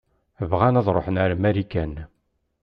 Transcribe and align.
Bɣan 0.49 0.79
ad 0.79 0.87
ṛuḥen 0.95 1.19
ar 1.23 1.31
Marikan. 1.41 1.93